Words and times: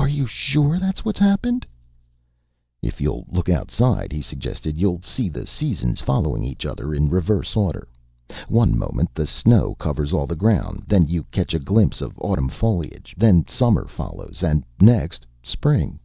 "Are 0.00 0.08
you 0.08 0.26
sure 0.26 0.80
that's 0.80 1.04
what 1.04 1.16
has 1.18 1.28
happened?" 1.28 1.64
"If 2.82 3.00
you'll 3.00 3.24
look 3.30 3.48
outside," 3.48 4.10
he 4.12 4.20
suggested, 4.20 4.76
"you'll 4.80 5.00
see 5.04 5.28
the 5.28 5.46
seasons 5.46 6.00
following 6.00 6.42
each 6.42 6.66
other 6.66 6.92
in 6.92 7.08
reverse 7.08 7.54
order. 7.56 7.86
One 8.48 8.76
moment 8.76 9.14
the 9.14 9.28
snow 9.28 9.76
covers 9.76 10.12
all 10.12 10.26
the 10.26 10.34
ground, 10.34 10.82
then 10.88 11.06
you 11.06 11.22
catch 11.30 11.54
a 11.54 11.60
glimpse 11.60 12.00
of 12.00 12.18
autumn 12.18 12.48
foliage, 12.48 13.14
then 13.16 13.46
summer 13.46 13.86
follows, 13.86 14.42
and 14.42 14.64
next 14.80 15.24
spring." 15.40 16.00